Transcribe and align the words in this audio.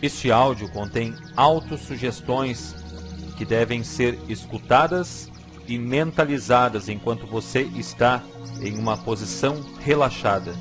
Este 0.00 0.30
áudio 0.30 0.68
contém 0.68 1.14
autossugestões 1.36 2.74
que 3.36 3.44
devem 3.44 3.82
ser 3.82 4.18
escutadas 4.28 5.28
e 5.66 5.76
mentalizadas 5.78 6.88
enquanto 6.88 7.26
você 7.26 7.62
está 7.62 8.22
em 8.60 8.78
uma 8.78 8.96
posição 8.96 9.60
relaxada. 9.80 10.54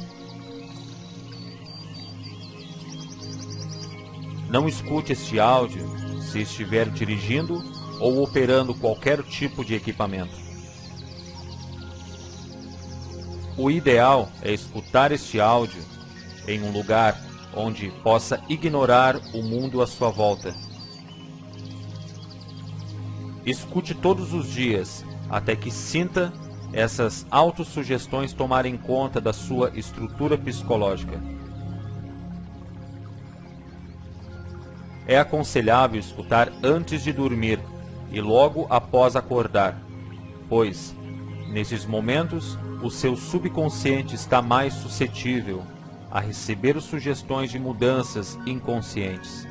Não 4.49 4.67
escute 4.67 5.13
este 5.13 5.39
áudio 5.39 5.85
se 6.21 6.41
estiver 6.41 6.89
dirigindo 6.89 7.61
ou 7.99 8.23
operando 8.23 8.73
qualquer 8.73 9.21
tipo 9.23 9.63
de 9.63 9.75
equipamento. 9.75 10.35
O 13.58 13.69
ideal 13.69 14.30
é 14.41 14.53
escutar 14.53 15.11
este 15.11 15.39
áudio 15.39 15.83
em 16.47 16.61
um 16.63 16.71
lugar 16.71 17.27
onde 17.58 17.91
possa 18.03 18.39
ignorar 18.47 19.17
o 19.33 19.41
mundo 19.41 19.81
à 19.81 19.88
sua 19.88 20.09
volta. 20.09 20.53
Escute 23.45 23.95
todos 23.95 24.33
os 24.33 24.47
dias 24.47 25.03
até 25.30 25.55
que 25.55 25.72
sinta 25.72 26.31
essas 26.72 27.25
autossugestões 27.31 28.33
tomarem 28.33 28.77
conta 28.77 29.19
da 29.19 29.33
sua 29.33 29.72
estrutura 29.73 30.38
psicológica. 30.38 31.19
É 35.08 35.17
aconselhável 35.17 35.99
escutar 35.99 36.52
antes 36.61 37.02
de 37.02 37.14
dormir 37.14 37.59
e 38.11 38.19
logo 38.19 38.67
após 38.69 39.16
acordar, 39.16 39.81
pois, 40.49 40.94
nesses 41.49 41.86
momentos, 41.86 42.60
o 42.83 42.92
seu 42.92 43.15
subconsciente 43.15 44.14
está 44.14 44.42
mais 44.42 44.73
suscetível 44.73 45.64
a 46.09 46.19
receber 46.19 46.79
sugestões 46.81 47.51
de 47.51 47.59
mudanças 47.59 48.37
inconscientes. 48.45 49.47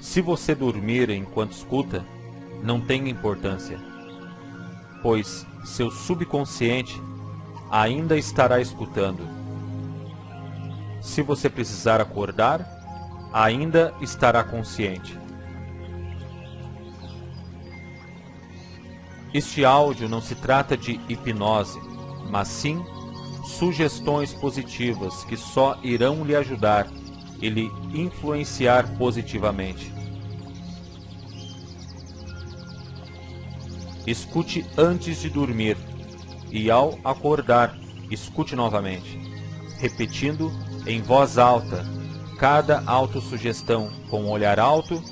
Se 0.00 0.20
você 0.20 0.54
dormir 0.54 1.10
enquanto 1.10 1.52
escuta, 1.52 2.04
não 2.62 2.80
tem 2.80 3.08
importância, 3.08 3.78
pois 5.02 5.46
seu 5.64 5.90
subconsciente 5.90 7.00
ainda 7.70 8.16
estará 8.16 8.60
escutando. 8.60 9.28
Se 11.00 11.22
você 11.22 11.48
precisar 11.48 12.00
acordar, 12.00 12.66
ainda 13.32 13.94
estará 14.00 14.42
consciente. 14.42 15.18
Este 19.32 19.64
áudio 19.64 20.08
não 20.08 20.20
se 20.20 20.34
trata 20.34 20.76
de 20.76 21.00
hipnose, 21.08 21.80
mas 22.30 22.48
sim 22.48 22.84
sugestões 23.44 24.32
positivas 24.32 25.24
que 25.24 25.36
só 25.36 25.78
irão 25.82 26.24
lhe 26.24 26.36
ajudar 26.36 26.86
e 27.40 27.48
lhe 27.48 27.70
influenciar 27.92 28.96
positivamente. 28.96 29.92
Escute 34.06 34.64
antes 34.76 35.20
de 35.20 35.28
dormir 35.28 35.76
e 36.50 36.70
ao 36.70 36.98
acordar, 37.04 37.76
escute 38.10 38.56
novamente, 38.56 39.18
repetindo 39.78 40.52
em 40.86 41.00
voz 41.00 41.38
alta 41.38 41.84
cada 42.38 42.82
autossugestão 42.86 43.90
com 44.08 44.24
olhar 44.30 44.58
alto, 44.58 45.02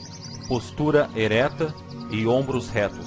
postura 0.49 1.11
ereta 1.15 1.75
e 2.11 2.27
ombros 2.27 2.71
retos. 2.71 3.07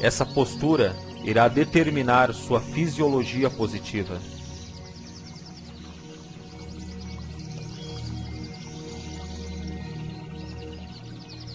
Essa 0.00 0.24
postura 0.24 0.96
irá 1.24 1.48
determinar 1.48 2.32
sua 2.32 2.60
fisiologia 2.60 3.50
positiva. 3.50 4.18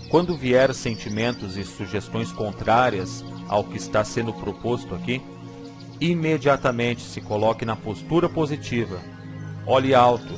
Quando 0.09 0.37
vier 0.37 0.73
sentimentos 0.73 1.57
e 1.57 1.63
sugestões 1.63 2.31
contrárias 2.31 3.23
ao 3.49 3.63
que 3.63 3.75
está 3.75 4.03
sendo 4.03 4.31
proposto 4.31 4.95
aqui, 4.95 5.21
imediatamente 5.99 7.01
se 7.01 7.19
coloque 7.19 7.65
na 7.65 7.75
postura 7.75 8.29
positiva. 8.29 8.99
Olhe 9.65 9.93
alto, 9.93 10.33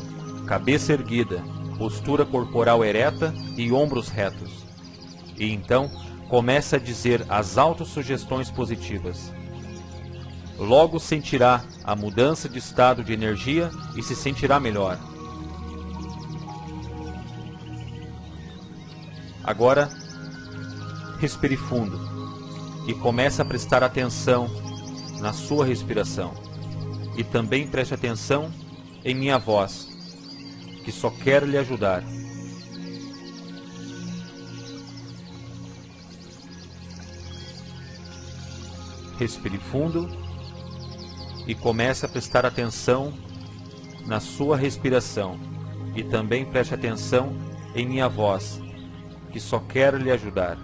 cabeça 0.48 0.94
erguida, 0.94 1.44
postura 1.78 2.26
corporal 2.26 2.84
ereta 2.84 3.34
e 3.56 3.72
ombros 3.72 4.10
retos. 4.10 4.66
E 5.38 5.52
então, 5.52 5.92
comece 6.30 6.76
a 6.76 6.80
dizer 6.80 7.26
as 7.30 7.58
autossugestões 7.58 8.52
positivas. 8.52 9.32
Logo 10.58 11.00
sentirá 11.00 11.64
a 11.84 11.96
mudança 11.96 12.50
de 12.50 12.58
estado 12.58 13.04
de 13.04 13.14
energia 13.14 13.70
e 13.96 14.02
se 14.02 14.16
sentirá 14.16 14.60
melhor. 14.60 14.98
Agora, 19.44 19.90
respire 21.20 21.56
fundo 21.56 21.98
e 22.88 22.94
comece 22.94 23.42
a 23.42 23.46
prestar 23.46 23.84
atenção 23.84 24.50
na 25.20 25.32
sua 25.32 25.66
respiração. 25.66 26.34
E 27.18 27.24
também 27.24 27.68
preste 27.68 27.94
atenção 27.94 28.52
em 29.04 29.16
minha 29.16 29.38
voz, 29.38 29.88
que 30.84 30.92
só 30.92 31.10
quer 31.10 31.44
lhe 31.44 31.58
ajudar. 31.58 32.04
Respire 39.18 39.58
fundo 39.58 40.08
e 41.48 41.56
comece 41.56 42.06
a 42.06 42.10
prestar 42.10 42.46
atenção 42.46 43.14
na 44.06 44.20
sua 44.20 44.56
respiração. 44.56 45.40
E 45.96 46.04
também 46.04 46.46
preste 46.46 46.74
atenção 46.74 47.36
em 47.74 47.86
minha 47.86 48.08
voz, 48.08 48.62
que 49.32 49.40
só 49.40 49.60
quero 49.60 49.98
lhe 49.98 50.12
ajudar. 50.12 50.58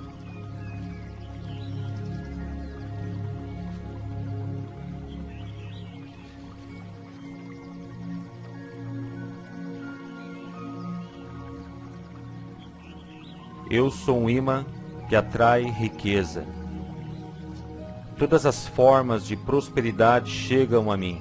Eu 13.69 13.89
sou 13.89 14.21
um 14.21 14.29
imã 14.29 14.63
que 15.09 15.15
atrai 15.15 15.63
riqueza. 15.63 16.45
Todas 18.17 18.45
as 18.45 18.67
formas 18.67 19.25
de 19.25 19.35
prosperidade 19.35 20.29
chegam 20.29 20.91
a 20.91 20.95
mim. 20.95 21.19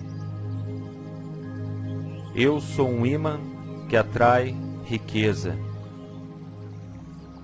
Eu 2.35 2.61
sou 2.61 2.89
um 2.89 3.07
imã 3.07 3.41
que 3.89 3.97
atrai 3.97 4.55
riqueza. 4.85 5.59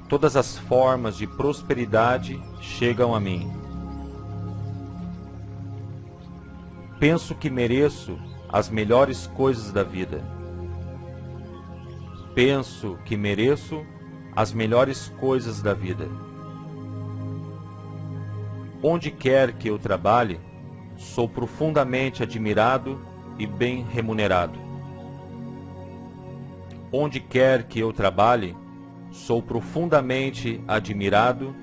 Todas 0.06 0.36
as 0.36 0.58
formas 0.58 1.16
de 1.16 1.26
prosperidade 1.26 2.40
chegam 2.60 3.14
a 3.14 3.20
mim. 3.20 3.50
Penso 7.00 7.34
que 7.34 7.48
mereço 7.48 8.18
as 8.50 8.68
melhores 8.68 9.26
coisas 9.28 9.72
da 9.72 9.82
vida. 9.82 10.22
Penso 12.34 12.98
que 13.04 13.16
mereço 13.16 13.84
as 14.36 14.52
melhores 14.52 15.08
coisas 15.18 15.62
da 15.62 15.72
vida. 15.72 16.27
Onde 18.82 19.10
quer 19.10 19.52
que 19.52 19.68
eu 19.68 19.78
trabalhe, 19.78 20.40
sou 20.96 21.28
profundamente 21.28 22.22
admirado 22.22 23.00
e 23.38 23.46
bem 23.46 23.84
remunerado. 23.84 24.58
Onde 26.92 27.20
quer 27.20 27.64
que 27.64 27.78
eu 27.78 27.92
trabalhe, 27.92 28.56
Sou 29.10 29.42
profundamente 29.42 30.62
admirado 30.68 31.54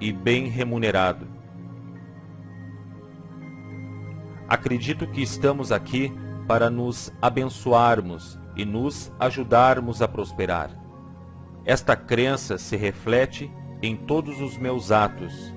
e 0.00 0.12
bem 0.12 0.48
remunerado. 0.48 1.26
Acredito 4.48 5.06
que 5.06 5.22
estamos 5.22 5.72
aqui 5.72 6.12
para 6.46 6.68
nos 6.68 7.12
abençoarmos 7.22 8.38
e 8.56 8.64
nos 8.64 9.12
ajudarmos 9.18 10.02
a 10.02 10.08
prosperar. 10.08 10.76
Esta 11.64 11.96
crença 11.96 12.58
se 12.58 12.76
reflete 12.76 13.50
em 13.82 13.96
todos 13.96 14.40
os 14.40 14.58
meus 14.58 14.90
atos. 14.90 15.54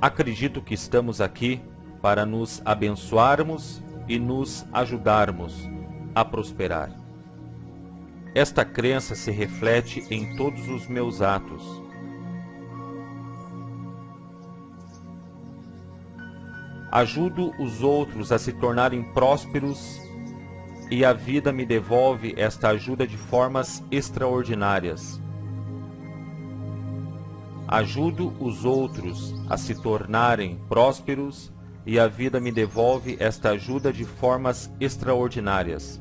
Acredito 0.00 0.60
que 0.60 0.74
estamos 0.74 1.20
aqui 1.20 1.60
para 2.02 2.26
nos 2.26 2.60
abençoarmos 2.64 3.82
e 4.06 4.18
nos 4.18 4.66
ajudarmos 4.72 5.68
a 6.14 6.24
prosperar. 6.24 6.90
Esta 8.34 8.64
crença 8.64 9.14
se 9.14 9.30
reflete 9.30 10.06
em 10.10 10.36
todos 10.36 10.68
os 10.68 10.86
meus 10.86 11.22
atos. 11.22 11.82
Ajudo 16.92 17.52
os 17.58 17.82
outros 17.82 18.30
a 18.30 18.38
se 18.38 18.52
tornarem 18.52 19.02
prósperos 19.14 19.98
e 20.90 21.04
a 21.04 21.14
vida 21.14 21.52
me 21.52 21.64
devolve 21.64 22.34
esta 22.36 22.68
ajuda 22.68 23.06
de 23.06 23.16
formas 23.16 23.82
extraordinárias. 23.90 25.20
Ajudo 27.68 28.32
os 28.38 28.64
outros 28.64 29.34
a 29.50 29.56
se 29.56 29.74
tornarem 29.74 30.60
prósperos 30.68 31.52
e 31.84 31.98
a 31.98 32.06
vida 32.06 32.38
me 32.38 32.52
devolve 32.52 33.16
esta 33.18 33.50
ajuda 33.50 33.92
de 33.92 34.04
formas 34.04 34.72
extraordinárias. 34.78 36.00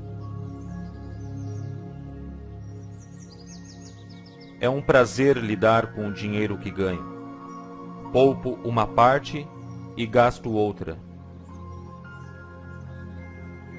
É 4.59 4.69
um 4.69 4.81
prazer 4.81 5.37
lidar 5.37 5.93
com 5.93 6.07
o 6.07 6.13
dinheiro 6.13 6.57
que 6.57 6.69
ganho. 6.69 7.03
Poupo 8.11 8.59
uma 8.63 8.87
parte 8.87 9.47
e 9.97 10.05
gasto 10.05 10.51
outra. 10.51 10.97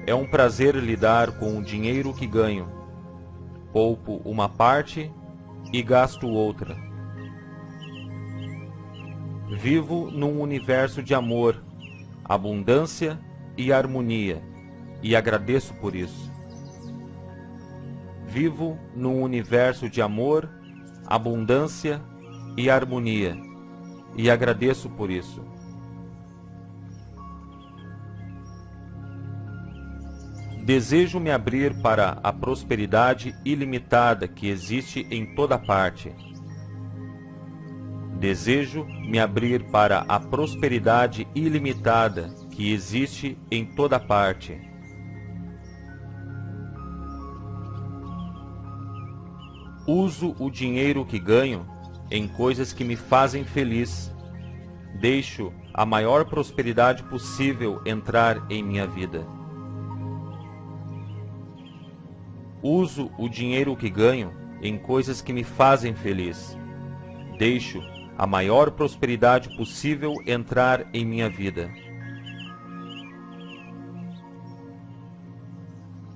É 0.05 0.13
um 0.13 0.25
prazer 0.25 0.75
lidar 0.75 1.39
com 1.39 1.57
o 1.57 1.63
dinheiro 1.63 2.13
que 2.13 2.27
ganho. 2.27 2.69
Poupo 3.73 4.21
uma 4.23 4.47
parte 4.47 5.11
e 5.73 5.81
gasto 5.81 6.27
outra. 6.27 6.86
Vivo 9.49 10.11
num 10.11 10.41
universo 10.41 11.01
de 11.01 11.15
amor, 11.15 11.63
abundância 12.23 13.17
e 13.57 13.71
harmonia, 13.71 14.43
e 15.01 15.15
agradeço 15.15 15.73
por 15.75 15.95
isso. 15.95 16.29
Vivo 18.27 18.77
num 18.93 19.21
universo 19.21 19.89
de 19.89 20.01
amor, 20.01 20.49
abundância 21.05 22.01
e 22.57 22.69
harmonia, 22.69 23.37
e 24.17 24.29
agradeço 24.29 24.89
por 24.89 25.09
isso. 25.09 25.41
Desejo 30.65 31.21
me 31.21 31.31
abrir 31.31 31.73
para 31.81 32.19
a 32.21 32.33
prosperidade 32.33 33.33
ilimitada 33.45 34.27
que 34.27 34.49
existe 34.49 35.07
em 35.09 35.33
toda 35.33 35.57
parte. 35.57 36.13
Desejo 38.19 38.83
me 38.83 39.19
abrir 39.19 39.65
para 39.65 39.99
a 40.07 40.19
prosperidade 40.19 41.27
ilimitada 41.35 42.33
que 42.49 42.73
existe 42.73 43.37
em 43.51 43.63
toda 43.63 43.99
parte. 43.99 44.59
Uso 49.85 50.35
o 50.39 50.49
dinheiro 50.49 51.05
que 51.05 51.19
ganho 51.19 51.63
em 52.09 52.27
coisas 52.27 52.73
que 52.73 52.83
me 52.83 52.95
fazem 52.95 53.43
feliz. 53.43 54.11
Deixo 54.99 55.53
a 55.71 55.85
maior 55.85 56.25
prosperidade 56.25 57.03
possível 57.03 57.79
entrar 57.85 58.43
em 58.49 58.63
minha 58.63 58.87
vida. 58.87 59.27
Uso 62.63 63.11
o 63.15 63.29
dinheiro 63.29 63.75
que 63.75 63.91
ganho 63.91 64.33
em 64.59 64.75
coisas 64.75 65.21
que 65.21 65.31
me 65.31 65.43
fazem 65.43 65.93
feliz. 65.93 66.57
Deixo 67.37 67.79
a 68.17 68.25
maior 68.25 68.71
prosperidade 68.71 69.55
possível 69.55 70.15
entrar 70.25 70.87
em 70.91 71.05
minha 71.05 71.29
vida. 71.29 71.69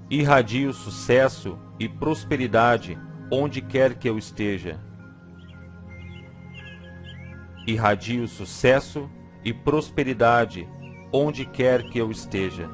Irradio 0.09 0.74
sucesso 0.74 1.59
e 1.80 1.88
prosperidade 1.88 2.98
onde 3.31 3.62
quer 3.62 3.94
que 3.94 4.09
eu 4.09 4.18
esteja. 4.18 4.80
Irradio 7.68 8.27
sucesso 8.27 9.07
e 9.45 9.54
prosperidade 9.54 10.68
onde 11.13 11.45
quer 11.45 11.83
que 11.83 12.00
eu 12.00 12.09
esteja. 12.09 12.68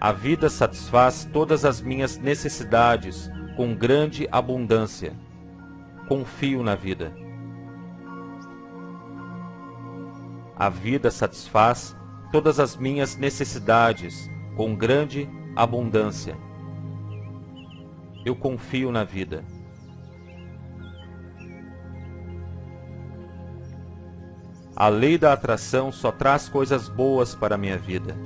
A 0.00 0.10
vida 0.10 0.48
satisfaz 0.48 1.28
todas 1.32 1.64
as 1.66 1.82
minhas 1.82 2.16
necessidades 2.16 3.30
com 3.56 3.74
grande 3.74 4.28
abundância. 4.30 5.14
Confio 6.08 6.62
na 6.62 6.74
vida. 6.74 7.12
A 10.56 10.68
vida 10.68 11.10
satisfaz 11.10 11.96
todas 12.30 12.58
as 12.60 12.76
minhas 12.76 13.16
necessidades 13.16 14.30
com 14.56 14.74
grande 14.74 15.28
abundância. 15.56 16.36
Eu 18.24 18.36
confio 18.36 18.92
na 18.92 19.04
vida. 19.04 19.44
A 24.74 24.88
lei 24.88 25.18
da 25.18 25.32
atração 25.32 25.92
só 25.92 26.10
traz 26.10 26.48
coisas 26.48 26.88
boas 26.88 27.34
para 27.34 27.56
a 27.56 27.58
minha 27.58 27.76
vida. 27.76 28.16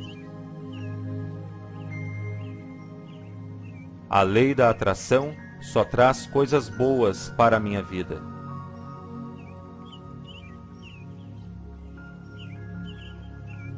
A 4.09 4.23
lei 4.23 4.55
da 4.55 4.71
atração 4.71 5.35
só 5.61 5.85
traz 5.85 6.27
coisas 6.27 6.69
boas 6.69 7.29
para 7.37 7.57
a 7.57 7.61
minha 7.61 7.83
vida. 7.83 8.23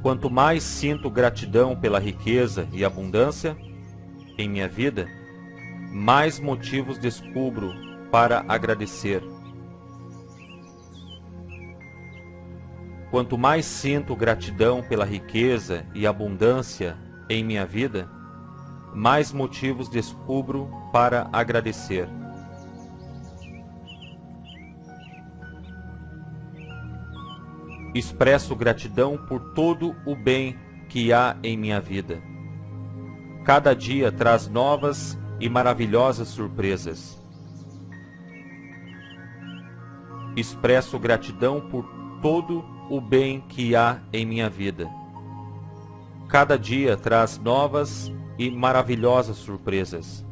Quanto 0.03 0.31
mais 0.31 0.63
sinto 0.63 1.11
gratidão 1.11 1.75
pela 1.75 1.99
riqueza 1.99 2.69
e 2.73 2.85
abundância 2.85 3.57
em 4.37 4.49
minha 4.49 4.69
vida, 4.69 5.09
mais 5.93 6.39
motivos 6.39 6.99
descubro 6.99 7.73
para 8.11 8.45
agradecer. 8.47 9.23
Quanto 13.11 13.39
mais 13.39 13.65
sinto 13.65 14.15
gratidão 14.15 14.83
pela 14.83 15.05
riqueza 15.05 15.87
e 15.95 16.07
abundância 16.07 16.97
em 17.29 17.43
minha 17.43 17.65
vida, 17.65 18.09
mais 18.95 19.33
motivos 19.33 19.89
descubro 19.89 20.71
para 20.93 21.29
agradecer. 21.33 22.09
Expresso 27.95 28.55
gratidão 28.55 29.17
por 29.17 29.55
todo 29.55 29.97
o 30.07 30.15
bem 30.15 30.57
que 30.89 31.13
há 31.13 31.37
em 31.43 31.57
minha 31.57 31.81
vida. 31.81 32.23
Cada 33.45 33.75
dia 33.75 34.13
traz 34.13 34.47
novas 34.47 35.19
e 35.41 35.49
maravilhosas 35.49 36.29
surpresas. 36.29 37.19
Expresso 40.37 40.99
gratidão 40.99 41.61
por 41.61 41.85
todo 42.21 42.65
o 42.91 43.01
bem 43.01 43.41
que 43.41 43.75
há 43.75 44.01
em 44.13 44.25
minha 44.25 44.49
vida. 44.49 44.89
Cada 46.29 46.59
dia 46.59 46.97
traz 46.97 47.39
novas 47.39 48.13
e 48.39 48.51
maravilhosas 48.51 49.37
surpresas. 49.37 50.25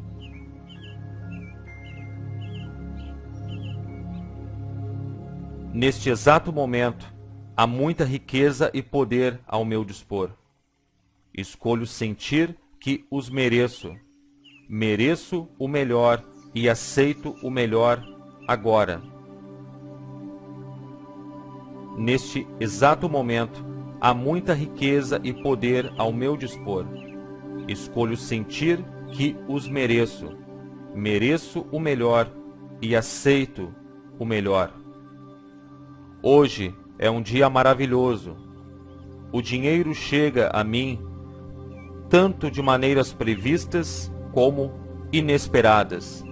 Neste 5.73 6.09
exato 6.09 6.51
momento, 6.51 7.13
há 7.55 7.67
muita 7.67 8.03
riqueza 8.03 8.71
e 8.73 8.81
poder 8.81 9.39
ao 9.45 9.63
meu 9.63 9.83
dispor. 9.83 10.31
Escolho 11.31 11.85
sentir 11.85 12.57
que 12.79 13.05
os 13.11 13.29
mereço. 13.29 13.95
Mereço 14.67 15.47
o 15.59 15.67
melhor 15.67 16.23
e 16.55 16.67
aceito 16.67 17.35
o 17.43 17.51
melhor 17.51 18.03
agora. 18.47 19.01
Neste 21.97 22.47
exato 22.59 23.09
momento, 23.09 23.63
há 23.99 24.13
muita 24.13 24.53
riqueza 24.53 25.19
e 25.23 25.33
poder 25.33 25.91
ao 25.97 26.11
meu 26.11 26.37
dispor. 26.37 26.85
Escolho 27.67 28.15
sentir 28.15 28.83
que 29.11 29.35
os 29.47 29.67
mereço. 29.67 30.29
Mereço 30.95 31.65
o 31.71 31.79
melhor 31.79 32.31
e 32.81 32.95
aceito 32.95 33.73
o 34.17 34.25
melhor. 34.25 34.73
Hoje 36.21 36.73
é 36.97 37.09
um 37.09 37.21
dia 37.21 37.49
maravilhoso. 37.49 38.35
O 39.31 39.41
dinheiro 39.41 39.93
chega 39.93 40.49
a 40.53 40.63
mim 40.63 40.99
tanto 42.09 42.49
de 42.49 42.61
maneiras 42.61 43.11
previstas 43.11 44.11
como 44.31 44.71
inesperadas. 45.11 46.23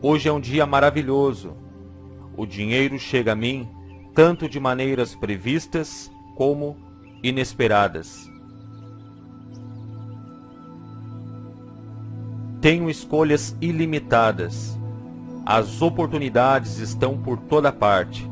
Hoje 0.00 0.28
é 0.28 0.32
um 0.32 0.40
dia 0.40 0.64
maravilhoso. 0.66 1.56
O 2.36 2.46
dinheiro 2.46 2.98
chega 2.98 3.32
a 3.32 3.36
mim 3.36 3.68
tanto 4.14 4.48
de 4.48 4.60
maneiras 4.60 5.14
previstas 5.14 6.10
como 6.36 6.76
inesperadas. 7.22 8.33
Tenho 12.64 12.88
escolhas 12.88 13.54
ilimitadas. 13.60 14.78
As 15.44 15.82
oportunidades 15.82 16.78
estão 16.78 17.14
por 17.14 17.38
toda 17.38 17.70
parte. 17.70 18.26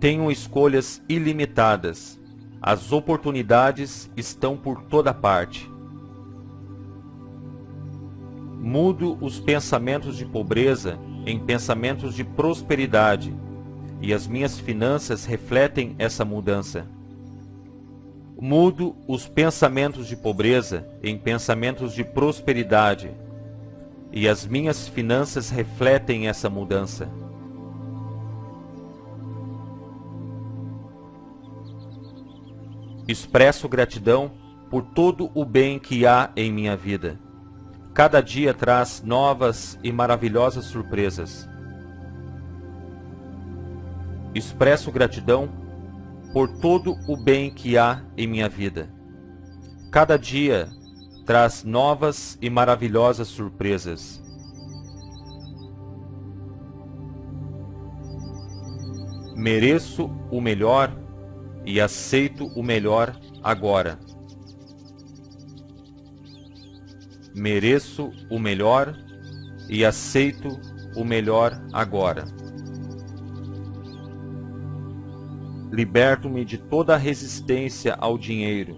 Tenho 0.00 0.32
escolhas 0.32 1.02
ilimitadas. 1.06 2.18
As 2.62 2.90
oportunidades 2.90 4.10
estão 4.16 4.56
por 4.56 4.84
toda 4.84 5.12
parte. 5.12 5.70
Mudo 8.58 9.18
os 9.20 9.38
pensamentos 9.38 10.16
de 10.16 10.24
pobreza 10.24 10.98
em 11.26 11.38
pensamentos 11.38 12.14
de 12.14 12.24
prosperidade, 12.24 13.36
e 14.00 14.14
as 14.14 14.26
minhas 14.26 14.58
finanças 14.58 15.26
refletem 15.26 15.94
essa 15.98 16.24
mudança. 16.24 16.88
Mudo 18.42 18.96
os 19.06 19.28
pensamentos 19.28 20.06
de 20.06 20.16
pobreza 20.16 20.88
em 21.02 21.18
pensamentos 21.18 21.92
de 21.92 22.02
prosperidade, 22.02 23.10
E 24.12 24.28
as 24.28 24.44
minhas 24.44 24.88
finanças 24.88 25.50
refletem 25.50 26.26
essa 26.26 26.50
mudança. 26.50 27.08
Expresso 33.06 33.68
gratidão 33.68 34.32
por 34.68 34.82
todo 34.82 35.30
o 35.32 35.44
bem 35.44 35.78
que 35.78 36.04
há 36.06 36.30
em 36.34 36.52
minha 36.52 36.76
vida. 36.76 37.20
Cada 37.94 38.20
dia 38.20 38.52
traz 38.52 39.00
novas 39.04 39.78
e 39.84 39.92
maravilhosas 39.92 40.64
surpresas. 40.64 41.48
Expresso 44.34 44.90
gratidão 44.90 45.48
por 46.32 46.48
todo 46.60 46.96
o 47.08 47.16
bem 47.16 47.50
que 47.50 47.76
há 47.76 48.02
em 48.16 48.26
minha 48.26 48.48
vida. 48.48 48.88
Cada 49.90 50.16
dia 50.16 50.68
traz 51.26 51.64
novas 51.64 52.38
e 52.40 52.48
maravilhosas 52.48 53.28
surpresas. 53.28 54.22
Mereço 59.36 60.10
o 60.30 60.40
melhor 60.40 60.94
e 61.64 61.80
aceito 61.80 62.46
o 62.56 62.62
melhor 62.62 63.18
agora. 63.42 63.98
Mereço 67.34 68.12
o 68.28 68.38
melhor 68.38 68.94
e 69.68 69.84
aceito 69.84 70.60
o 70.96 71.04
melhor 71.04 71.60
agora. 71.72 72.24
Liberto-me 75.72 76.44
de 76.44 76.58
toda 76.58 76.96
resistência 76.96 77.94
ao 77.94 78.18
dinheiro 78.18 78.76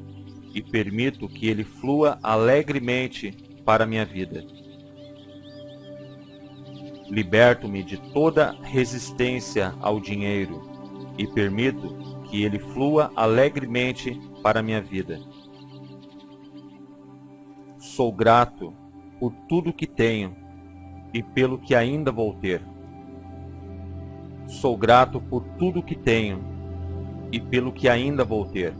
e 0.55 0.61
permito 0.61 1.27
que 1.27 1.49
ele 1.49 1.65
flua 1.65 2.19
alegremente 2.23 3.33
para 3.65 3.87
minha 3.87 4.05
vida. 4.05 4.45
Liberto-me 7.09 7.83
de 7.83 7.97
toda 8.13 8.55
resistência 8.63 9.75
ao 9.81 9.99
dinheiro 9.99 10.63
e 11.17 11.27
permito 11.27 11.97
que 12.25 12.43
ele 12.43 12.59
flua 12.59 13.11
alegremente 13.17 14.21
para 14.43 14.63
minha 14.63 14.83
vida. 14.83 15.19
Sou 17.79 18.13
grato 18.13 18.75
por 19.19 19.33
tudo 19.49 19.73
que 19.73 19.87
tenho 19.87 20.37
e 21.15 21.23
pelo 21.23 21.59
que 21.59 21.75
ainda 21.75 22.13
vou 22.13 22.35
ter. 22.35 22.63
Sou 24.47 24.77
grato 24.77 25.21
por 25.21 25.43
tudo 25.59 25.83
que 25.83 25.95
tenho 25.95 26.52
e 27.33 27.41
pelo 27.41 27.73
que 27.73 27.89
ainda 27.89 28.25
vou 28.25 28.45
ter. 28.45 28.75